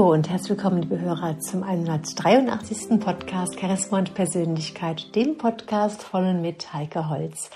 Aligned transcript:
Hallo 0.00 0.14
und 0.14 0.30
herzlich 0.30 0.56
willkommen, 0.56 0.80
liebe 0.80 0.98
Hörer, 0.98 1.38
zum 1.40 1.62
183. 1.62 2.98
Podcast 3.00 3.60
Charisma 3.60 3.98
und 3.98 4.14
Persönlichkeit, 4.14 5.14
dem 5.14 5.36
Podcast 5.36 6.02
von 6.02 6.24
und 6.24 6.40
mit 6.40 6.72
Heike 6.72 7.10
Holz. 7.10 7.50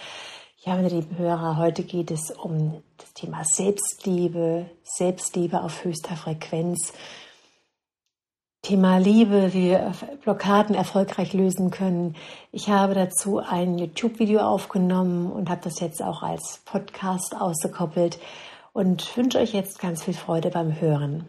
Ja, 0.58 0.75
meine 0.75 0.90
lieben 0.90 1.16
Hörer, 1.16 1.57
heute 1.57 1.84
geht 1.84 2.11
es 2.11 2.30
um 2.30 2.82
das 2.98 3.14
Thema 3.14 3.44
Selbstliebe, 3.44 4.66
Selbstliebe 4.82 5.62
auf 5.62 5.86
höchster 5.86 6.16
Frequenz. 6.16 6.93
Thema 8.61 8.99
Liebe, 8.99 9.54
wie 9.54 9.71
wir 9.71 9.93
Blockaden 10.22 10.74
erfolgreich 10.74 11.32
lösen 11.32 11.71
können. 11.71 12.14
Ich 12.52 12.68
habe 12.68 12.93
dazu 12.93 13.38
ein 13.38 13.79
YouTube-Video 13.79 14.40
aufgenommen 14.40 15.32
und 15.32 15.49
habe 15.49 15.63
das 15.64 15.80
jetzt 15.80 16.02
auch 16.02 16.22
als 16.22 16.61
Podcast 16.66 17.35
ausgekoppelt 17.35 18.18
und 18.74 19.16
wünsche 19.16 19.38
euch 19.38 19.54
jetzt 19.54 19.79
ganz 19.79 20.04
viel 20.04 20.13
Freude 20.13 20.50
beim 20.50 20.79
Hören. 20.79 21.26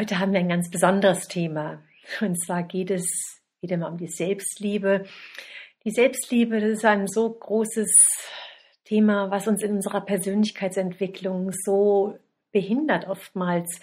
Heute 0.00 0.18
haben 0.18 0.32
wir 0.32 0.40
ein 0.40 0.48
ganz 0.48 0.70
besonderes 0.70 1.28
Thema. 1.28 1.82
Und 2.22 2.42
zwar 2.42 2.62
geht 2.62 2.90
es 2.90 3.04
wieder 3.60 3.76
mal 3.76 3.90
um 3.90 3.98
die 3.98 4.08
Selbstliebe. 4.08 5.04
Die 5.84 5.90
Selbstliebe, 5.90 6.56
ist 6.56 6.86
ein 6.86 7.06
so 7.06 7.28
großes 7.28 7.90
Thema, 8.84 9.30
was 9.30 9.46
uns 9.46 9.62
in 9.62 9.72
unserer 9.72 10.00
Persönlichkeitsentwicklung 10.00 11.52
so 11.52 12.18
behindert 12.50 13.08
oftmals, 13.08 13.78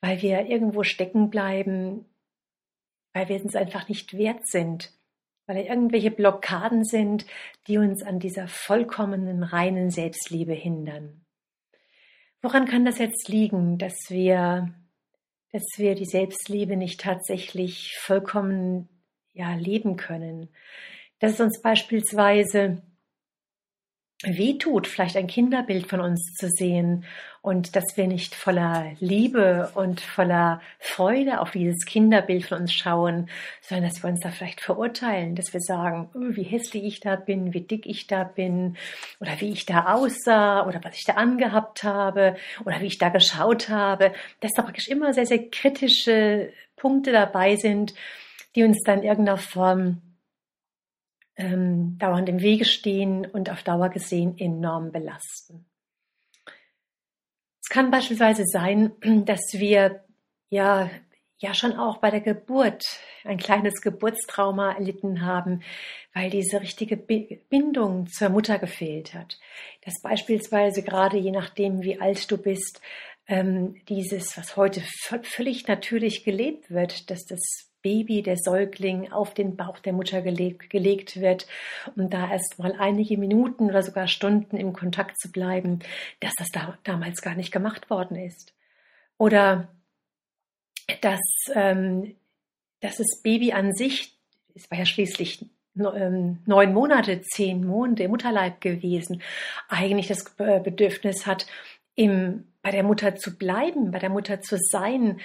weil 0.00 0.22
wir 0.22 0.46
irgendwo 0.46 0.84
stecken 0.84 1.28
bleiben, 1.28 2.04
weil 3.12 3.28
wir 3.28 3.42
uns 3.42 3.56
einfach 3.56 3.88
nicht 3.88 4.16
wert 4.16 4.46
sind, 4.46 4.92
weil 5.46 5.56
da 5.56 5.68
irgendwelche 5.68 6.12
Blockaden 6.12 6.84
sind, 6.84 7.26
die 7.66 7.78
uns 7.78 8.04
an 8.04 8.20
dieser 8.20 8.46
vollkommenen, 8.46 9.42
reinen 9.42 9.90
Selbstliebe 9.90 10.52
hindern. 10.52 11.24
Woran 12.42 12.66
kann 12.66 12.84
das 12.84 13.00
jetzt 13.00 13.28
liegen, 13.28 13.78
dass 13.78 14.08
wir 14.08 14.72
dass 15.52 15.64
wir 15.76 15.94
die 15.94 16.06
Selbstliebe 16.06 16.76
nicht 16.76 17.00
tatsächlich 17.00 17.96
vollkommen 17.98 18.88
ja, 19.32 19.54
leben 19.54 19.96
können. 19.96 20.48
Dass 21.18 21.40
uns 21.40 21.60
beispielsweise 21.60 22.82
weh 24.24 24.58
tut, 24.58 24.86
vielleicht 24.86 25.16
ein 25.16 25.26
Kinderbild 25.26 25.86
von 25.86 26.00
uns 26.00 26.34
zu 26.34 26.48
sehen 26.48 27.04
und 27.40 27.74
dass 27.74 27.96
wir 27.96 28.06
nicht 28.06 28.36
voller 28.36 28.92
Liebe 29.00 29.72
und 29.74 30.00
voller 30.00 30.60
Freude 30.78 31.40
auf 31.40 31.50
dieses 31.50 31.84
Kinderbild 31.84 32.46
von 32.46 32.60
uns 32.60 32.72
schauen, 32.72 33.28
sondern 33.60 33.88
dass 33.90 34.02
wir 34.02 34.10
uns 34.10 34.20
da 34.20 34.30
vielleicht 34.30 34.60
verurteilen, 34.60 35.34
dass 35.34 35.52
wir 35.52 35.60
sagen, 35.60 36.08
oh, 36.14 36.36
wie 36.36 36.44
hässlich 36.44 36.84
ich 36.84 37.00
da 37.00 37.16
bin, 37.16 37.52
wie 37.52 37.62
dick 37.62 37.84
ich 37.86 38.06
da 38.06 38.22
bin 38.22 38.76
oder 39.20 39.32
wie 39.40 39.50
ich 39.50 39.66
da 39.66 39.92
aussah 39.92 40.64
oder 40.66 40.80
was 40.84 40.96
ich 40.96 41.04
da 41.04 41.14
angehabt 41.14 41.82
habe 41.82 42.36
oder 42.64 42.80
wie 42.80 42.86
ich 42.86 42.98
da 42.98 43.08
geschaut 43.08 43.68
habe, 43.68 44.12
dass 44.38 44.52
da 44.52 44.62
praktisch 44.62 44.88
immer 44.88 45.12
sehr, 45.12 45.26
sehr 45.26 45.50
kritische 45.50 46.52
Punkte 46.76 47.10
dabei 47.10 47.56
sind, 47.56 47.92
die 48.54 48.62
uns 48.62 48.82
dann 48.84 49.00
in 49.00 49.08
irgendeiner 49.08 49.38
Form 49.38 50.00
ähm, 51.36 51.96
dauernd 51.98 52.28
im 52.28 52.40
Wege 52.40 52.64
stehen 52.64 53.26
und 53.26 53.50
auf 53.50 53.62
Dauer 53.62 53.88
gesehen 53.88 54.36
enorm 54.38 54.92
belasten. 54.92 55.66
Es 57.62 57.68
kann 57.68 57.90
beispielsweise 57.90 58.44
sein, 58.46 58.92
dass 59.24 59.54
wir 59.54 60.04
ja, 60.50 60.90
ja 61.38 61.54
schon 61.54 61.72
auch 61.72 61.98
bei 61.98 62.10
der 62.10 62.20
Geburt 62.20 62.84
ein 63.24 63.38
kleines 63.38 63.80
Geburtstrauma 63.80 64.72
erlitten 64.72 65.22
haben, 65.24 65.62
weil 66.12 66.28
diese 66.28 66.60
richtige 66.60 66.96
Bindung 66.96 68.06
zur 68.08 68.28
Mutter 68.28 68.58
gefehlt 68.58 69.14
hat. 69.14 69.38
Dass 69.84 70.02
beispielsweise 70.02 70.82
gerade 70.82 71.16
je 71.16 71.30
nachdem, 71.30 71.82
wie 71.82 72.00
alt 72.00 72.30
du 72.30 72.36
bist, 72.36 72.80
ähm, 73.26 73.76
dieses, 73.88 74.36
was 74.36 74.56
heute 74.56 74.82
völlig 75.22 75.68
natürlich 75.68 76.24
gelebt 76.24 76.70
wird, 76.70 77.10
dass 77.10 77.24
das 77.24 77.71
Baby, 77.82 78.22
der 78.22 78.36
Säugling, 78.36 79.10
auf 79.12 79.34
den 79.34 79.56
Bauch 79.56 79.78
der 79.80 79.92
Mutter 79.92 80.22
gelegt, 80.22 80.70
gelegt 80.70 81.20
wird, 81.20 81.46
um 81.96 82.08
da 82.08 82.30
erst 82.30 82.58
mal 82.58 82.74
einige 82.78 83.18
Minuten 83.18 83.66
oder 83.66 83.82
sogar 83.82 84.06
Stunden 84.06 84.56
im 84.56 84.72
Kontakt 84.72 85.18
zu 85.18 85.30
bleiben, 85.30 85.80
dass 86.20 86.32
das 86.38 86.48
da, 86.52 86.78
damals 86.84 87.20
gar 87.20 87.34
nicht 87.34 87.52
gemacht 87.52 87.90
worden 87.90 88.16
ist. 88.16 88.54
Oder 89.18 89.68
dass, 91.00 91.20
ähm, 91.54 92.16
dass 92.80 92.96
das 92.96 93.20
Baby 93.22 93.52
an 93.52 93.72
sich, 93.72 94.16
es 94.54 94.70
war 94.70 94.78
ja 94.78 94.86
schließlich 94.86 95.46
ähm, 95.76 96.38
neun 96.46 96.72
Monate, 96.72 97.22
zehn 97.22 97.66
Monate 97.66 98.04
im 98.04 98.10
Mutterleib 98.10 98.60
gewesen, 98.60 99.22
eigentlich 99.68 100.08
das 100.08 100.24
Bedürfnis 100.36 101.26
hat, 101.26 101.46
im, 101.94 102.44
bei 102.62 102.70
der 102.70 102.82
Mutter 102.82 103.16
zu 103.16 103.36
bleiben, 103.36 103.90
bei 103.90 103.98
der 103.98 104.10
Mutter 104.10 104.40
zu 104.40 104.56
sein, 104.58 105.20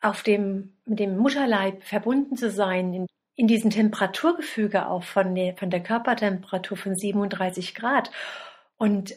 auf 0.00 0.22
dem, 0.22 0.72
mit 0.86 0.98
dem 0.98 1.16
Mutterleib 1.16 1.82
verbunden 1.84 2.36
zu 2.36 2.50
sein, 2.50 2.94
in, 2.94 3.06
in 3.36 3.46
diesem 3.46 3.70
Temperaturgefüge 3.70 4.86
auch 4.86 5.02
von 5.02 5.34
der, 5.34 5.56
von 5.56 5.70
der 5.70 5.82
Körpertemperatur 5.82 6.76
von 6.76 6.96
37 6.96 7.74
Grad. 7.74 8.10
Und 8.76 9.14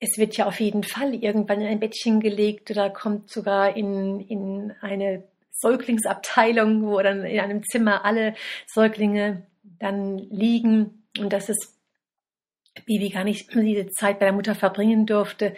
es 0.00 0.18
wird 0.18 0.36
ja 0.36 0.46
auf 0.46 0.60
jeden 0.60 0.84
Fall 0.84 1.14
irgendwann 1.14 1.60
in 1.60 1.66
ein 1.66 1.80
Bettchen 1.80 2.20
gelegt 2.20 2.70
oder 2.70 2.90
kommt 2.90 3.30
sogar 3.30 3.76
in, 3.76 4.20
in 4.20 4.72
eine 4.80 5.24
Säuglingsabteilung, 5.52 6.86
wo 6.86 7.00
dann 7.00 7.24
in 7.24 7.40
einem 7.40 7.64
Zimmer 7.64 8.04
alle 8.04 8.34
Säuglinge 8.66 9.46
dann 9.78 10.18
liegen 10.18 11.04
und 11.18 11.32
dass 11.32 11.46
das 11.46 11.78
Baby 12.86 13.08
gar 13.08 13.24
nicht 13.24 13.52
diese 13.52 13.88
Zeit 13.88 14.20
bei 14.20 14.26
der 14.26 14.34
Mutter 14.34 14.54
verbringen 14.54 15.06
durfte. 15.06 15.56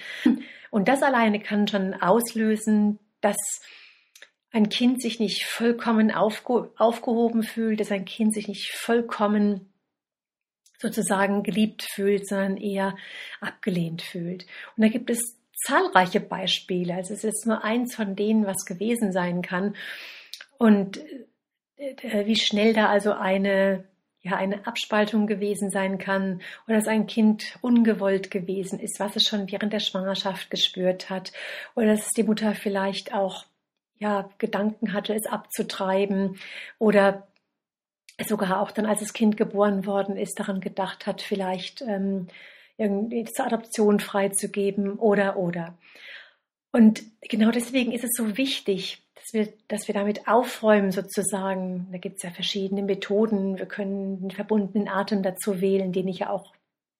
Und 0.70 0.88
das 0.88 1.02
alleine 1.02 1.40
kann 1.40 1.68
schon 1.68 1.94
auslösen, 1.94 2.98
dass 3.20 3.36
ein 4.52 4.68
Kind 4.68 5.00
sich 5.00 5.20
nicht 5.20 5.44
vollkommen 5.44 6.10
aufge 6.10 6.72
aufgehoben 6.76 7.42
fühlt, 7.42 7.80
dass 7.80 7.92
ein 7.92 8.04
Kind 8.04 8.34
sich 8.34 8.48
nicht 8.48 8.72
vollkommen 8.72 9.72
sozusagen 10.78 11.42
geliebt 11.42 11.86
fühlt, 11.94 12.26
sondern 12.26 12.56
eher 12.56 12.96
abgelehnt 13.40 14.02
fühlt. 14.02 14.46
Und 14.76 14.84
da 14.84 14.88
gibt 14.88 15.10
es 15.10 15.36
zahlreiche 15.66 16.20
Beispiele. 16.20 16.94
Also 16.94 17.14
es 17.14 17.22
ist 17.22 17.46
nur 17.46 17.62
eins 17.62 17.94
von 17.94 18.16
denen, 18.16 18.46
was 18.46 18.64
gewesen 18.64 19.12
sein 19.12 19.42
kann. 19.42 19.76
Und 20.58 20.98
äh, 21.76 22.26
wie 22.26 22.36
schnell 22.36 22.72
da 22.72 22.88
also 22.88 23.12
eine 23.12 23.84
ja 24.22 24.36
eine 24.36 24.66
Abspaltung 24.66 25.26
gewesen 25.26 25.70
sein 25.70 25.96
kann 25.96 26.42
oder 26.66 26.76
dass 26.76 26.88
ein 26.88 27.06
Kind 27.06 27.58
ungewollt 27.62 28.30
gewesen 28.30 28.78
ist, 28.78 29.00
was 29.00 29.16
es 29.16 29.26
schon 29.26 29.50
während 29.50 29.72
der 29.72 29.80
Schwangerschaft 29.80 30.50
gespürt 30.50 31.08
hat 31.08 31.32
oder 31.74 31.86
dass 31.86 32.06
die 32.10 32.22
Mutter 32.22 32.54
vielleicht 32.54 33.14
auch 33.14 33.46
ja, 34.00 34.28
Gedanken 34.38 34.92
hatte, 34.92 35.14
es 35.14 35.26
abzutreiben 35.26 36.38
oder 36.78 37.28
sogar 38.26 38.60
auch 38.60 38.70
dann, 38.70 38.86
als 38.86 39.00
das 39.00 39.12
Kind 39.12 39.36
geboren 39.36 39.86
worden 39.86 40.16
ist, 40.16 40.38
daran 40.40 40.60
gedacht 40.60 41.06
hat, 41.06 41.22
vielleicht 41.22 41.82
ähm, 41.82 42.26
irgendwie 42.76 43.24
zur 43.24 43.46
Adoption 43.46 44.00
freizugeben 44.00 44.98
oder 44.98 45.36
oder. 45.36 45.78
Und 46.72 47.02
genau 47.22 47.50
deswegen 47.50 47.92
ist 47.92 48.04
es 48.04 48.10
so 48.16 48.36
wichtig, 48.36 49.02
dass 49.14 49.32
wir, 49.32 49.52
dass 49.68 49.86
wir 49.86 49.94
damit 49.94 50.28
aufräumen 50.28 50.92
sozusagen. 50.92 51.88
Da 51.92 51.98
gibt 51.98 52.16
es 52.16 52.22
ja 52.22 52.30
verschiedene 52.30 52.82
Methoden. 52.82 53.58
Wir 53.58 53.66
können 53.66 54.20
den 54.20 54.30
verbundenen 54.30 54.88
Atem 54.88 55.22
dazu 55.22 55.60
wählen, 55.60 55.92
den 55.92 56.08
ich 56.08 56.20
ja 56.20 56.30
auch 56.30 56.54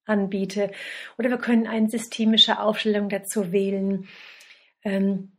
anbiete. 0.05 0.71
Oder 1.19 1.31
wir 1.31 1.39
können 1.39 1.67
eine 1.67 1.89
systemische 1.89 2.61
Aufstellung 2.61 3.09
dazu 3.09 3.53
wählen. 3.53 4.09
Ähm, 4.83 5.33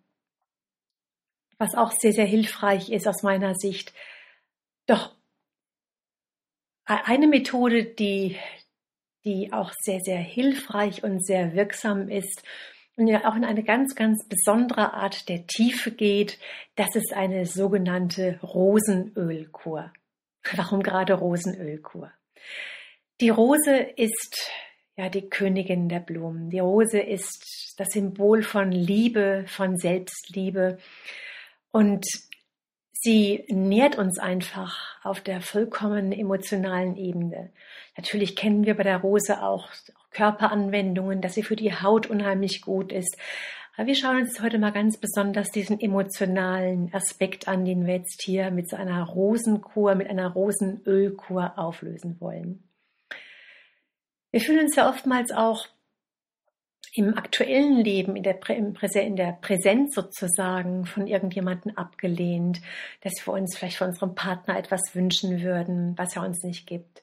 was 1.61 1.75
auch 1.75 1.91
sehr, 1.91 2.11
sehr 2.11 2.25
hilfreich 2.25 2.91
ist 2.91 3.07
aus 3.07 3.21
meiner 3.21 3.53
Sicht. 3.53 3.93
Doch 4.87 5.15
e-, 6.89 7.05
eine 7.05 7.27
Methode, 7.27 7.85
die, 7.85 8.37
die 9.23 9.53
auch 9.53 9.71
sehr, 9.79 9.99
sehr 9.99 10.17
hilfreich 10.17 11.03
und 11.03 11.23
sehr 11.23 11.53
wirksam 11.53 12.09
ist 12.09 12.43
und 12.97 13.07
ja 13.07 13.29
auch 13.29 13.35
in 13.35 13.45
eine 13.45 13.63
ganz, 13.63 13.93
ganz 13.95 14.27
besondere 14.27 14.93
Art 14.93 15.29
der 15.29 15.45
Tiefe 15.45 15.91
geht, 15.91 16.39
das 16.75 16.95
ist 16.95 17.13
eine 17.13 17.45
sogenannte 17.45 18.39
Rosenölkur. 18.41 19.93
Warum 20.55 20.81
gerade 20.81 21.13
Rosenölkur? 21.13 22.11
Die 23.21 23.29
Rose 23.29 23.77
ist 23.97 24.49
ja 24.97 25.09
die 25.09 25.29
Königin 25.29 25.89
der 25.89 25.99
Blumen. 25.99 26.49
Die 26.49 26.59
Rose 26.59 26.99
ist 26.99 27.75
das 27.77 27.89
Symbol 27.89 28.41
von 28.41 28.71
Liebe, 28.71 29.45
von 29.47 29.77
Selbstliebe. 29.77 30.79
Und 31.71 32.06
sie 32.91 33.45
nährt 33.47 33.97
uns 33.97 34.19
einfach 34.19 34.77
auf 35.03 35.21
der 35.21 35.41
vollkommen 35.41 36.12
emotionalen 36.12 36.95
Ebene. 36.95 37.51
Natürlich 37.97 38.35
kennen 38.35 38.65
wir 38.65 38.75
bei 38.75 38.83
der 38.83 38.97
Rose 38.97 39.41
auch 39.41 39.69
Körperanwendungen, 40.12 41.21
dass 41.21 41.33
sie 41.33 41.44
für 41.44 41.56
die 41.56 41.73
Haut 41.73 42.07
unheimlich 42.07 42.62
gut 42.62 42.91
ist. 42.91 43.18
Aber 43.77 43.88
wir 43.88 43.95
schauen 43.95 44.18
uns 44.18 44.41
heute 44.41 44.59
mal 44.59 44.71
ganz 44.71 44.97
besonders 44.97 45.50
diesen 45.50 45.79
emotionalen 45.79 46.94
Aspekt 46.94 47.47
an, 47.47 47.63
den 47.63 47.88
wir 47.88 47.95
jetzt 47.95 48.21
hier 48.21 48.51
mit 48.51 48.69
so 48.69 48.75
einer 48.75 49.03
Rosenkur, 49.03 49.95
mit 49.95 50.09
einer 50.09 50.27
Rosenölkur 50.27 51.57
auflösen 51.57 52.19
wollen. 52.19 52.68
Wir 54.31 54.41
fühlen 54.41 54.65
uns 54.65 54.75
ja 54.75 54.89
oftmals 54.89 55.31
auch 55.31 55.68
im 56.94 57.18
aktuellen 57.18 57.78
Leben, 57.78 58.16
in 58.16 58.24
der, 58.24 58.39
in 58.50 59.16
der 59.16 59.38
Präsenz 59.42 59.95
sozusagen 59.95 60.86
von 60.86 61.07
irgendjemandem 61.07 61.78
abgelehnt, 61.78 62.62
dass 63.01 63.13
wir 63.25 63.33
uns 63.33 63.57
vielleicht 63.57 63.78
von 63.78 63.89
unserem 63.89 64.13
Partner 64.13 64.57
etwas 64.57 64.81
wünschen 64.94 65.42
würden, 65.42 65.98
was 65.98 66.16
er 66.16 66.24
uns 66.24 66.44
nicht 66.44 66.68
gibt. 66.68 67.01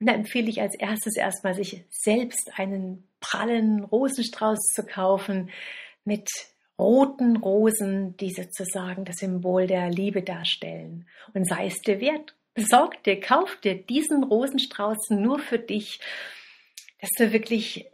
Und 0.00 0.08
da 0.08 0.12
empfehle 0.12 0.48
ich 0.48 0.60
als 0.60 0.74
erstes 0.74 1.16
erstmal, 1.16 1.54
sich 1.54 1.84
selbst 1.90 2.52
einen 2.56 3.08
prallen 3.20 3.82
Rosenstrauß 3.84 4.58
zu 4.74 4.84
kaufen 4.84 5.50
mit 6.04 6.28
roten 6.78 7.36
Rosen, 7.36 8.16
die 8.18 8.30
sozusagen 8.30 9.04
das 9.04 9.16
Symbol 9.16 9.66
der 9.66 9.90
Liebe 9.90 10.22
darstellen. 10.22 11.08
Und 11.34 11.48
sei 11.48 11.66
es 11.66 11.80
dir 11.80 12.00
wert, 12.00 12.34
besorg 12.54 13.02
dir, 13.04 13.18
kauf 13.18 13.56
dir 13.56 13.74
diesen 13.74 14.22
Rosenstrauß 14.22 15.10
nur 15.10 15.38
für 15.38 15.58
dich, 15.58 16.00
dass 17.00 17.10
du 17.16 17.32
wirklich 17.32 17.90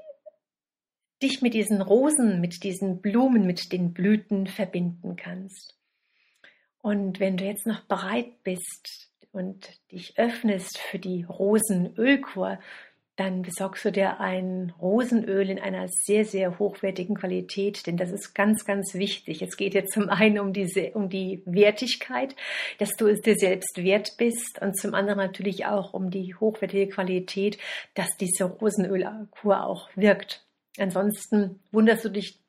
dich 1.25 1.43
mit 1.43 1.55
diesen 1.55 1.83
Rosen, 1.83 2.41
mit 2.41 2.63
diesen 2.63 3.01
Blumen, 3.01 3.47
mit 3.47 3.73
den 3.73 3.93
Blüten 3.93 4.47
verbinden 4.47 5.17
kannst. 5.17 5.77
Und 6.81 7.19
wenn 7.19 7.37
du 7.37 7.45
jetzt 7.45 7.67
noch 7.67 7.81
bereit 7.81 8.43
bist 8.45 9.11
und 9.33 9.69
dich 9.91 10.19
öffnest 10.19 10.79
für 10.79 10.99
die 10.99 11.25
Rosenölkur, 11.25 12.59
dann 13.17 13.43
besorgst 13.43 13.85
du 13.85 13.93
dir 13.93 14.21
ein 14.21 14.73
Rosenöl 14.81 15.49
in 15.49 15.61
einer 15.61 15.87
sehr, 15.89 16.25
sehr 16.25 16.59
hochwertigen 16.59 17.15
Qualität, 17.15 17.87
denn 17.87 17.97
das 17.97 18.11
ist 18.11 18.35
ganz, 18.35 18.65
ganz 18.65 18.95
wichtig. 18.95 19.41
Es 19.41 19.57
geht 19.57 19.75
jetzt 19.75 19.93
zum 19.93 20.09
einen 20.09 20.41
um 20.41 20.53
diese, 20.53 20.91
um 20.91 21.09
die 21.09 21.41
Wertigkeit, 21.47 22.35
dass 22.79 22.91
du 22.99 23.07
es 23.07 23.21
dir 23.21 23.37
selbst 23.37 23.83
wert 23.83 24.17
bist 24.19 24.61
und 24.61 24.77
zum 24.77 24.95
anderen 24.95 25.19
natürlich 25.19 25.65
auch 25.65 25.95
um 25.95 26.11
die 26.11 26.35
hochwertige 26.35 26.89
Qualität, 26.89 27.57
dass 27.95 28.09
diese 28.19 28.45
Rosenölkur 28.45 29.65
auch 29.65 29.89
wirkt. 29.95 30.45
Ansonsten 30.79 31.61
wunderst 31.71 32.05
du 32.05 32.09
dich, 32.09 32.41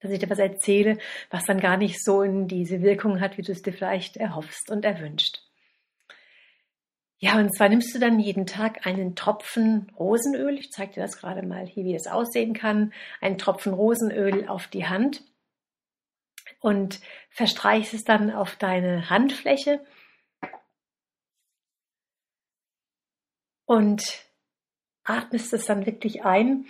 dass 0.00 0.10
ich 0.10 0.18
dir 0.18 0.30
was 0.30 0.38
erzähle, 0.38 0.98
was 1.30 1.44
dann 1.44 1.60
gar 1.60 1.76
nicht 1.76 2.04
so 2.04 2.22
in 2.22 2.46
diese 2.46 2.82
Wirkung 2.82 3.20
hat, 3.20 3.38
wie 3.38 3.42
du 3.42 3.52
es 3.52 3.62
dir 3.62 3.72
vielleicht 3.72 4.16
erhoffst 4.16 4.70
und 4.70 4.84
erwünscht. 4.84 5.40
Ja, 7.18 7.38
und 7.38 7.56
zwar 7.56 7.70
nimmst 7.70 7.94
du 7.94 7.98
dann 7.98 8.18
jeden 8.20 8.46
Tag 8.46 8.86
einen 8.86 9.16
Tropfen 9.16 9.90
Rosenöl, 9.98 10.58
ich 10.58 10.70
zeige 10.70 10.94
dir 10.94 11.00
das 11.00 11.16
gerade 11.16 11.46
mal 11.46 11.66
hier, 11.66 11.84
wie 11.84 11.94
es 11.94 12.06
aussehen 12.06 12.52
kann, 12.52 12.92
einen 13.20 13.38
Tropfen 13.38 13.72
Rosenöl 13.72 14.46
auf 14.46 14.66
die 14.66 14.86
Hand 14.86 15.24
und 16.60 17.00
verstreichst 17.30 17.94
es 17.94 18.04
dann 18.04 18.30
auf 18.30 18.56
deine 18.56 19.08
Handfläche 19.08 19.84
und 23.64 24.26
atmest 25.04 25.52
es 25.54 25.64
dann 25.66 25.86
wirklich 25.86 26.24
ein 26.24 26.66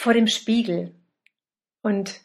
vor 0.00 0.14
dem 0.14 0.28
Spiegel 0.28 0.94
und 1.82 2.22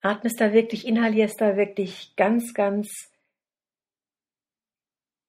atmest 0.00 0.40
da 0.40 0.54
wirklich, 0.54 0.86
inhalierst 0.86 1.42
da 1.42 1.58
wirklich 1.58 2.16
ganz, 2.16 2.54
ganz 2.54 2.88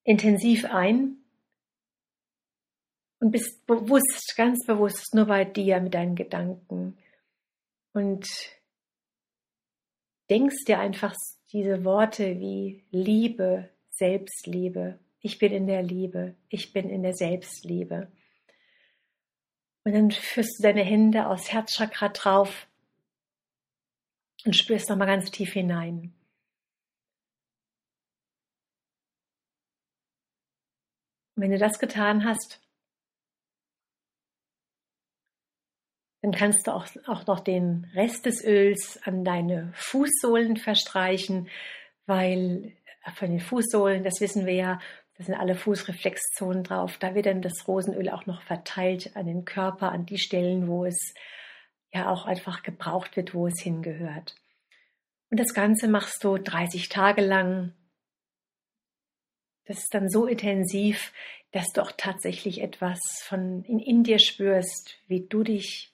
intensiv 0.06 0.64
ein 0.64 1.18
und 3.20 3.32
bist 3.32 3.66
bewusst, 3.66 4.36
ganz 4.38 4.66
bewusst 4.66 5.14
nur 5.14 5.26
bei 5.26 5.44
dir 5.44 5.82
mit 5.82 5.94
deinen 5.94 6.16
Gedanken 6.16 6.98
und 7.92 8.30
denkst 10.30 10.64
dir 10.68 10.80
einfach 10.80 11.14
diese 11.52 11.84
Worte 11.84 12.40
wie 12.40 12.86
Liebe, 12.92 13.70
Selbstliebe, 13.90 15.00
ich 15.20 15.38
bin 15.38 15.52
in 15.52 15.68
der 15.68 15.84
Liebe, 15.84 16.36
ich 16.48 16.72
bin 16.72 16.90
in 16.90 17.04
der 17.04 17.14
Selbstliebe. 17.14 18.10
Und 19.86 19.94
dann 19.94 20.10
führst 20.10 20.58
du 20.58 20.64
deine 20.64 20.84
Hände 20.84 21.28
aus 21.28 21.52
Herzchakra 21.52 22.10
drauf 22.10 22.68
und 24.44 24.56
spürst 24.56 24.90
nochmal 24.90 25.08
ganz 25.08 25.30
tief 25.30 25.54
hinein. 25.54 26.12
Und 31.36 31.44
wenn 31.44 31.52
du 31.52 31.60
das 31.60 31.78
getan 31.78 32.26
hast, 32.26 32.62
dann 36.24 36.32
kannst 36.32 36.66
du 36.66 36.74
auch, 36.74 36.88
auch 37.06 37.28
noch 37.28 37.42
den 37.42 37.86
Rest 37.94 38.26
des 38.26 38.44
Öls 38.44 39.00
an 39.04 39.24
deine 39.24 39.72
Fußsohlen 39.76 40.58
verstreichen, 40.58 41.48
weil 42.08 42.76
von 43.14 43.30
den 43.30 43.40
Fußsohlen, 43.40 44.04
das 44.04 44.20
wissen 44.20 44.48
wir 44.48 44.56
ja, 44.56 44.80
da 45.18 45.24
sind 45.24 45.36
alle 45.36 45.56
Fußreflexzonen 45.56 46.64
drauf. 46.64 46.98
Da 46.98 47.16
wird 47.16 47.26
dann 47.26 47.42
das 47.42 47.68
Rosenöl 47.68 48.10
auch 48.10 48.26
noch 48.26 48.42
verteilt 48.42 49.16
an 49.16 49.26
den 49.26 49.46
Körper, 49.46 49.92
an 49.92 50.06
die 50.06 50.18
Stellen, 50.18 50.68
wo 50.68 50.86
es 50.86 51.14
ja 51.94 52.10
auch 52.10 52.26
einfach 52.26 52.64
gebraucht 52.64 53.16
wird, 53.16 53.34
wo 53.34 53.48
es 53.48 53.62
hingehört. 53.62 54.36
Und 55.30 55.40
das 55.40 55.54
Ganze 55.54 55.88
machst 55.88 56.24
du 56.24 56.38
30 56.38 56.90
Tage 56.90 57.22
lang. 57.22 57.74
Das 59.66 59.78
ist 59.78 59.94
dann 59.94 60.10
so 60.10 60.26
intensiv, 60.26 61.14
dass 61.52 61.68
du 61.72 61.82
auch 61.82 61.94
tatsächlich 61.96 62.62
etwas 62.62 63.00
von 63.24 63.64
in, 63.64 63.80
in 63.80 64.04
dir 64.04 64.20
spürst, 64.20 64.98
wie 65.08 65.26
du 65.26 65.44
dich 65.44 65.94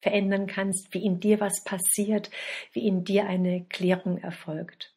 verändern 0.00 0.46
kannst, 0.46 0.94
wie 0.94 1.04
in 1.04 1.20
dir 1.20 1.40
was 1.40 1.62
passiert, 1.64 2.30
wie 2.72 2.86
in 2.86 3.04
dir 3.04 3.26
eine 3.26 3.64
Klärung 3.66 4.18
erfolgt 4.18 4.91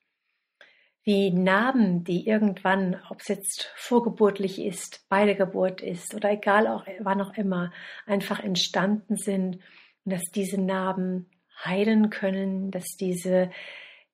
wie 1.06 1.32
Narben, 1.32 2.04
die 2.04 2.28
irgendwann, 2.28 3.00
ob 3.10 3.22
es 3.22 3.28
jetzt 3.28 3.72
vorgeburtlich 3.76 4.60
ist, 4.60 5.06
bei 5.08 5.26
der 5.26 5.36
Geburt 5.36 5.82
ist 5.82 6.16
oder 6.16 6.32
egal 6.32 6.68
auch 6.68 6.86
wann 7.00 7.22
auch 7.22 7.36
immer, 7.36 7.72
einfach 8.08 8.40
entstanden 8.40 9.16
sind 9.16 9.60
und 10.04 10.12
dass 10.12 10.24
diese 10.34 10.60
Narben 10.60 11.30
heilen 11.64 12.10
können, 12.10 12.72
dass 12.72 12.86
diese, 13.00 13.52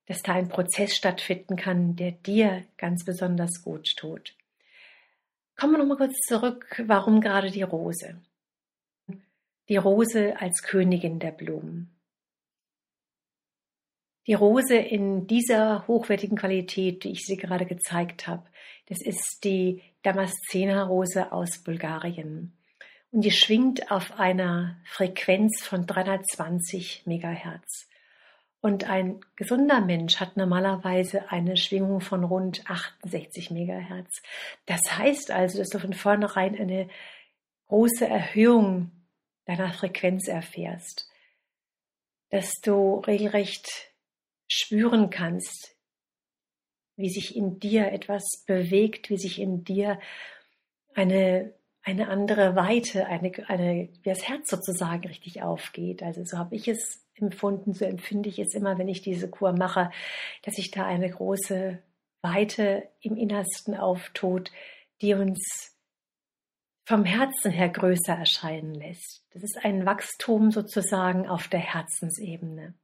dass 0.06 0.22
da 0.22 0.34
ein 0.34 0.48
Prozess 0.48 0.94
stattfinden 0.94 1.56
kann, 1.56 1.96
der 1.96 2.12
dir 2.12 2.64
ganz 2.76 3.04
besonders 3.04 3.62
gut 3.62 3.96
tut. 3.96 4.36
Kommen 5.56 5.72
wir 5.72 5.78
nochmal 5.78 5.96
kurz 5.96 6.18
zurück, 6.26 6.82
warum 6.86 7.20
gerade 7.22 7.50
die 7.50 7.62
Rose? 7.62 8.20
Die 9.68 9.76
Rose 9.76 10.38
als 10.38 10.62
Königin 10.62 11.20
der 11.20 11.30
Blumen. 11.30 11.91
Die 14.26 14.34
Rose 14.34 14.76
in 14.76 15.26
dieser 15.26 15.86
hochwertigen 15.88 16.38
Qualität, 16.38 17.02
die 17.02 17.10
ich 17.10 17.24
sie 17.26 17.36
gerade 17.36 17.66
gezeigt 17.66 18.28
habe, 18.28 18.44
das 18.86 19.02
ist 19.02 19.40
die 19.42 19.82
Damascena-Rose 20.02 21.32
aus 21.32 21.58
Bulgarien. 21.58 22.56
Und 23.10 23.24
die 23.24 23.30
schwingt 23.30 23.90
auf 23.90 24.18
einer 24.18 24.76
Frequenz 24.84 25.62
von 25.62 25.86
320 25.86 27.02
Megahertz. 27.06 27.88
Und 28.60 28.88
ein 28.88 29.20
gesunder 29.34 29.80
Mensch 29.80 30.20
hat 30.20 30.36
normalerweise 30.36 31.30
eine 31.32 31.56
Schwingung 31.56 32.00
von 32.00 32.22
rund 32.22 32.70
68 32.70 33.50
Megahertz. 33.50 34.22
Das 34.66 34.80
heißt 34.96 35.32
also, 35.32 35.58
dass 35.58 35.68
du 35.68 35.80
von 35.80 35.92
vornherein 35.94 36.56
eine 36.56 36.88
große 37.66 38.06
Erhöhung 38.06 38.92
deiner 39.46 39.72
Frequenz 39.72 40.28
erfährst. 40.28 41.10
Dass 42.30 42.52
du 42.62 43.00
regelrecht 43.00 43.91
spüren 44.52 45.10
kannst, 45.10 45.76
wie 46.96 47.10
sich 47.10 47.36
in 47.36 47.58
dir 47.58 47.92
etwas 47.92 48.44
bewegt, 48.46 49.10
wie 49.10 49.18
sich 49.18 49.40
in 49.40 49.64
dir 49.64 49.98
eine, 50.94 51.54
eine 51.82 52.08
andere 52.08 52.54
Weite, 52.54 53.06
eine, 53.06 53.32
eine, 53.48 53.88
wie 54.02 54.08
das 54.08 54.28
Herz 54.28 54.50
sozusagen 54.50 55.06
richtig 55.08 55.42
aufgeht. 55.42 56.02
Also 56.02 56.24
so 56.24 56.38
habe 56.38 56.54
ich 56.54 56.68
es 56.68 57.02
empfunden, 57.14 57.72
so 57.72 57.84
empfinde 57.84 58.28
ich 58.28 58.38
es 58.38 58.54
immer, 58.54 58.78
wenn 58.78 58.88
ich 58.88 59.02
diese 59.02 59.28
Kur 59.28 59.52
mache, 59.52 59.90
dass 60.42 60.54
sich 60.54 60.70
da 60.70 60.84
eine 60.84 61.10
große 61.10 61.78
Weite 62.20 62.88
im 63.00 63.16
Innersten 63.16 63.76
auftut, 63.76 64.50
die 65.00 65.14
uns 65.14 65.76
vom 66.84 67.04
Herzen 67.04 67.50
her 67.50 67.68
größer 67.68 68.14
erscheinen 68.14 68.74
lässt. 68.74 69.24
Das 69.30 69.42
ist 69.42 69.58
ein 69.64 69.86
Wachstum 69.86 70.50
sozusagen 70.50 71.28
auf 71.28 71.48
der 71.48 71.60
Herzensebene. 71.60 72.74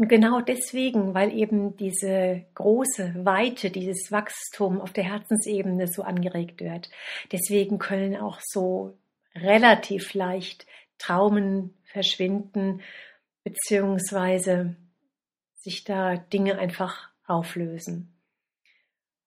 Und 0.00 0.08
genau 0.08 0.40
deswegen, 0.40 1.12
weil 1.12 1.30
eben 1.30 1.76
diese 1.76 2.46
große 2.54 3.22
Weite, 3.26 3.70
dieses 3.70 4.10
Wachstum 4.10 4.80
auf 4.80 4.94
der 4.94 5.04
Herzensebene 5.04 5.88
so 5.88 6.04
angeregt 6.04 6.62
wird, 6.62 6.88
deswegen 7.32 7.78
können 7.78 8.16
auch 8.16 8.38
so 8.42 8.96
relativ 9.34 10.14
leicht 10.14 10.66
Traumen 10.96 11.76
verschwinden, 11.84 12.80
beziehungsweise 13.44 14.74
sich 15.56 15.84
da 15.84 16.16
Dinge 16.16 16.58
einfach 16.58 17.10
auflösen. 17.26 18.18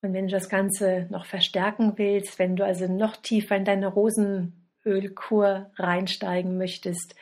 Und 0.01 0.13
wenn 0.13 0.25
du 0.25 0.31
das 0.31 0.49
Ganze 0.49 1.05
noch 1.11 1.27
verstärken 1.27 1.99
willst, 1.99 2.39
wenn 2.39 2.55
du 2.55 2.65
also 2.65 2.87
noch 2.87 3.15
tiefer 3.17 3.55
in 3.55 3.65
deine 3.65 3.89
Rosenölkur 3.89 5.71
reinsteigen 5.75 6.57
möchtest, 6.57 7.13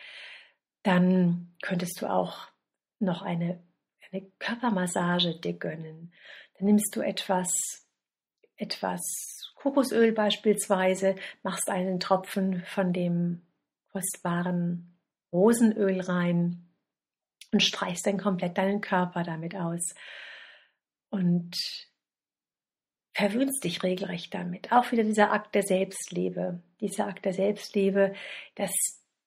dann 0.84 1.52
könntest 1.62 2.02
du 2.02 2.08
auch 2.10 2.51
noch 3.02 3.22
eine, 3.22 3.64
eine 4.12 4.24
Körpermassage 4.40 5.40
dir 5.40 5.54
gönnen. 5.54 6.14
Dann 6.58 6.68
nimmst 6.68 6.96
du 6.96 7.02
etwas, 7.02 7.50
etwas 8.58 9.02
Kokosöl 9.56 10.12
beispielsweise, 10.12 11.16
machst 11.44 11.70
einen 11.70 12.00
Tropfen 12.00 12.64
von 12.66 12.94
dem 12.94 13.42
kostbaren 13.92 14.98
Rosenöl 15.32 16.02
rein 16.02 16.68
und 17.52 17.62
streichst 17.62 18.08
dann 18.08 18.18
komplett 18.18 18.58
deinen 18.58 18.82
Körper 18.82 19.24
damit 19.24 19.56
aus 19.56 19.94
und 21.10 21.56
verwöhnst 23.14 23.64
dich 23.64 23.84
regelrecht 23.84 24.34
damit. 24.34 24.72
Auch 24.72 24.92
wieder 24.92 25.04
dieser 25.04 25.32
Akt 25.32 25.54
der 25.54 25.64
Selbstliebe, 25.64 26.62
dieser 26.80 27.08
Akt 27.08 27.26
der 27.26 27.34
Selbstliebe, 27.34 28.14
dass 28.56 28.72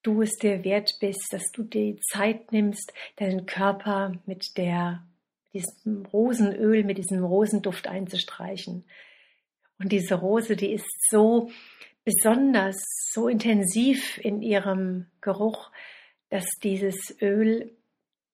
du 0.04 0.23
es 0.23 0.37
dir 0.37 0.62
wert 0.62 0.99
bist, 1.00 1.32
dass 1.32 1.50
du 1.50 1.64
die 1.64 1.99
Zeit 2.12 2.52
nimmst, 2.52 2.92
deinen 3.16 3.46
Körper 3.46 4.12
mit 4.26 4.56
der 4.56 5.04
diesem 5.52 6.04
Rosenöl, 6.06 6.84
mit 6.84 6.99
diesem 6.99 7.25
Rosenduft 7.25 7.87
einzustreichen. 7.87 8.84
Und 9.78 9.92
diese 9.92 10.16
Rose, 10.16 10.56
die 10.56 10.73
ist 10.73 10.87
so 11.11 11.50
besonders, 12.04 12.76
so 13.12 13.28
intensiv 13.28 14.18
in 14.18 14.42
ihrem 14.42 15.06
Geruch, 15.20 15.70
dass 16.28 16.44
dieses 16.62 17.16
Öl 17.20 17.76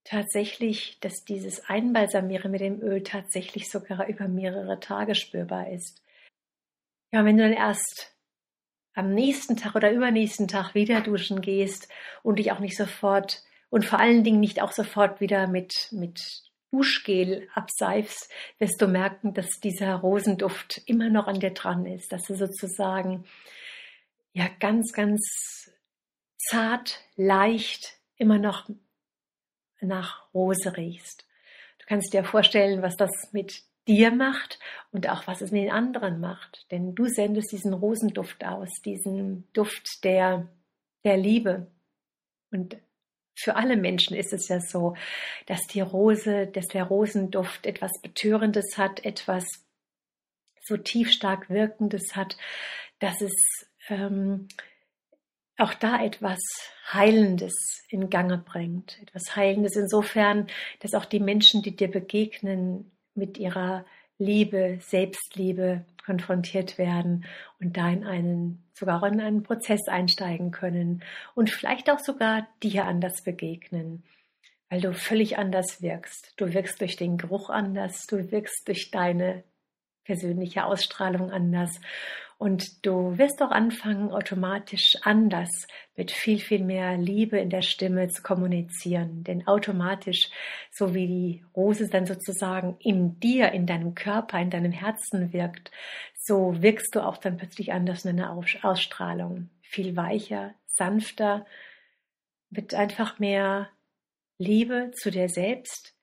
tatsächlich, 0.04 0.98
dass 1.00 1.24
dieses 1.24 1.64
Einbalsamieren 1.68 2.50
mit 2.50 2.62
dem 2.62 2.80
Öl 2.80 3.02
tatsächlich 3.02 3.70
sogar 3.70 4.08
über 4.08 4.26
mehrere 4.26 4.80
Tage 4.80 5.14
spürbar 5.14 5.70
ist. 5.70 6.02
Ja, 7.12 7.24
wenn 7.24 7.36
du 7.36 7.44
dann 7.44 7.52
erst 7.52 8.14
am 8.94 9.14
nächsten 9.14 9.56
Tag 9.56 9.74
oder 9.74 9.92
übernächsten 9.92 10.48
Tag 10.48 10.74
wieder 10.74 11.00
duschen 11.00 11.40
gehst 11.40 11.88
und 12.22 12.38
dich 12.38 12.52
auch 12.52 12.58
nicht 12.58 12.76
sofort 12.76 13.42
und 13.70 13.84
vor 13.84 14.00
allen 14.00 14.24
Dingen 14.24 14.40
nicht 14.40 14.60
auch 14.60 14.72
sofort 14.72 15.20
wieder 15.20 15.46
mit, 15.46 15.88
mit 15.92 16.42
Duschgel 16.72 17.48
abseifst, 17.54 18.30
wirst 18.58 18.80
du 18.80 18.86
merken, 18.86 19.34
dass 19.34 19.60
dieser 19.62 19.94
Rosenduft 19.96 20.82
immer 20.86 21.08
noch 21.08 21.26
an 21.26 21.40
dir 21.40 21.50
dran 21.50 21.86
ist, 21.86 22.12
dass 22.12 22.24
du 22.24 22.34
sozusagen 22.34 23.24
ja 24.32 24.48
ganz, 24.60 24.92
ganz 24.92 25.70
zart, 26.38 27.00
leicht 27.16 27.98
immer 28.16 28.38
noch 28.38 28.68
nach 29.80 30.32
Rose 30.34 30.76
riechst. 30.76 31.26
Du 31.78 31.86
kannst 31.86 32.12
dir 32.12 32.24
vorstellen, 32.24 32.82
was 32.82 32.96
das 32.96 33.10
mit 33.32 33.62
dir 33.88 34.10
macht 34.10 34.58
und 34.92 35.08
auch 35.08 35.26
was 35.26 35.40
es 35.40 35.50
mit 35.50 35.62
den 35.62 35.70
anderen 35.70 36.20
macht. 36.20 36.66
Denn 36.70 36.94
du 36.94 37.06
sendest 37.06 37.52
diesen 37.52 37.72
Rosenduft 37.72 38.44
aus, 38.44 38.68
diesen 38.84 39.48
Duft 39.52 40.04
der, 40.04 40.48
der 41.04 41.16
Liebe. 41.16 41.66
Und 42.50 42.76
für 43.34 43.56
alle 43.56 43.76
Menschen 43.76 44.16
ist 44.16 44.32
es 44.32 44.48
ja 44.48 44.60
so, 44.60 44.94
dass 45.46 45.66
die 45.66 45.80
Rose, 45.80 46.46
dass 46.46 46.68
der 46.68 46.84
Rosenduft 46.84 47.66
etwas 47.66 47.90
Betörendes 48.02 48.76
hat, 48.76 49.04
etwas 49.04 49.46
so 50.62 50.76
tief 50.76 51.10
stark 51.10 51.48
Wirkendes 51.48 52.14
hat, 52.14 52.36
dass 52.98 53.20
es 53.22 53.32
ähm, 53.88 54.48
auch 55.56 55.74
da 55.74 56.02
etwas 56.02 56.38
Heilendes 56.92 57.84
in 57.88 58.10
Gange 58.10 58.38
bringt. 58.38 58.98
Etwas 59.02 59.36
Heilendes 59.36 59.76
insofern, 59.76 60.48
dass 60.80 60.94
auch 60.94 61.04
die 61.04 61.20
Menschen, 61.20 61.62
die 61.62 61.74
dir 61.74 61.90
begegnen, 61.90 62.90
mit 63.20 63.38
ihrer 63.38 63.84
Liebe, 64.18 64.78
Selbstliebe 64.80 65.84
konfrontiert 66.04 66.76
werden 66.76 67.24
und 67.60 67.76
da 67.76 67.88
in 67.88 68.04
einen, 68.04 68.64
sogar 68.74 69.06
in 69.06 69.20
einen 69.20 69.42
Prozess 69.42 69.86
einsteigen 69.86 70.50
können 70.50 71.04
und 71.34 71.50
vielleicht 71.50 71.90
auch 71.90 72.00
sogar 72.00 72.48
dir 72.62 72.86
anders 72.86 73.22
begegnen, 73.22 74.02
weil 74.68 74.80
du 74.80 74.92
völlig 74.92 75.38
anders 75.38 75.80
wirkst. 75.80 76.32
Du 76.36 76.52
wirkst 76.52 76.80
durch 76.80 76.96
den 76.96 77.16
Geruch 77.16 77.50
anders, 77.50 78.06
du 78.06 78.30
wirkst 78.30 78.66
durch 78.66 78.90
deine 78.90 79.44
persönliche 80.04 80.64
Ausstrahlung 80.64 81.30
anders 81.30 81.80
und 82.40 82.86
du 82.86 83.18
wirst 83.18 83.42
auch 83.42 83.50
anfangen, 83.50 84.12
automatisch 84.12 84.96
anders 85.02 85.66
mit 85.94 86.10
viel, 86.10 86.38
viel 86.38 86.64
mehr 86.64 86.96
Liebe 86.96 87.38
in 87.38 87.50
der 87.50 87.60
Stimme 87.60 88.08
zu 88.08 88.22
kommunizieren. 88.22 89.24
Denn 89.24 89.46
automatisch, 89.46 90.30
so 90.70 90.94
wie 90.94 91.06
die 91.06 91.44
Rose 91.54 91.90
dann 91.90 92.06
sozusagen 92.06 92.78
in 92.78 93.20
dir, 93.20 93.52
in 93.52 93.66
deinem 93.66 93.94
Körper, 93.94 94.40
in 94.40 94.48
deinem 94.48 94.72
Herzen 94.72 95.34
wirkt, 95.34 95.70
so 96.14 96.62
wirkst 96.62 96.94
du 96.94 97.00
auch 97.00 97.18
dann 97.18 97.36
plötzlich 97.36 97.74
anders 97.74 98.06
in 98.06 98.16
deiner 98.16 98.32
Ausstrahlung. 98.62 99.50
Viel 99.60 99.94
weicher, 99.94 100.54
sanfter, 100.64 101.44
mit 102.48 102.72
einfach 102.72 103.18
mehr 103.18 103.68
Liebe 104.38 104.92
zu 104.94 105.10
dir 105.10 105.28
selbst, 105.28 105.94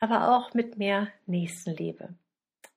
aber 0.00 0.36
auch 0.36 0.52
mit 0.52 0.78
mehr 0.78 1.12
Nächstenliebe. 1.26 2.08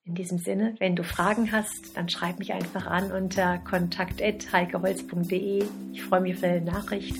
In 0.10 0.16
diesem 0.16 0.40
Sinne, 0.40 0.74
wenn 0.80 0.96
du 0.96 1.04
Fragen 1.04 1.52
hast, 1.52 1.96
dann 1.96 2.10
schreib 2.10 2.40
mich 2.40 2.52
einfach 2.52 2.88
an 2.88 3.12
unter 3.12 3.60
kontakt.heikeholz.de. 3.60 5.64
Ich 5.94 6.02
freue 6.02 6.22
mich 6.22 6.34
auf 6.34 6.42
deine 6.42 6.62
Nachricht. 6.62 7.16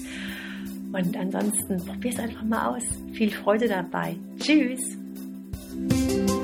Und 0.92 1.16
ansonsten 1.16 1.86
probier 1.86 2.14
es 2.14 2.20
einfach 2.20 2.44
mal 2.44 2.76
aus. 2.76 2.82
Viel 3.14 3.30
Freude 3.30 3.68
dabei. 3.68 4.16
Tschüss. 4.40 4.82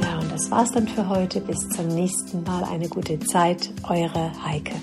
Ja, 0.03 0.19
und 0.19 0.31
das 0.31 0.51
war's 0.51 0.71
dann 0.71 0.87
für 0.87 1.09
heute. 1.09 1.41
Bis 1.41 1.67
zum 1.69 1.87
nächsten 1.87 2.43
Mal. 2.43 2.63
Eine 2.65 2.89
gute 2.89 3.19
Zeit. 3.21 3.73
Eure 3.89 4.31
Heike. 4.45 4.75